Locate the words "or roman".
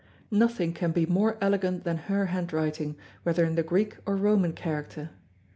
4.07-4.53